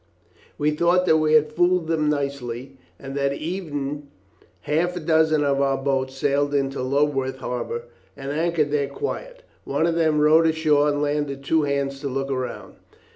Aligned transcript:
"We 0.57 0.71
thought 0.71 1.05
that 1.05 1.17
we 1.17 1.33
had 1.33 1.51
fooled 1.51 1.85
them 1.85 2.09
nicely, 2.09 2.75
and 2.97 3.13
that 3.15 3.33
evening 3.33 4.07
half 4.61 4.95
a 4.95 4.99
dozen 4.99 5.43
of 5.43 5.61
our 5.61 5.77
boats 5.77 6.15
sailed 6.15 6.55
into 6.55 6.79
Lulworth 6.81 7.37
harbour 7.37 7.83
and 8.17 8.31
anchored 8.31 8.71
there 8.71 8.89
quiet. 8.89 9.43
One 9.63 9.85
of 9.85 9.93
them 9.93 10.19
rowed 10.19 10.47
ashore 10.47 10.89
and 10.89 11.03
landed 11.03 11.43
two 11.43 11.61
hands 11.65 11.99
to 11.99 12.07
look 12.07 12.31
round. 12.31 12.77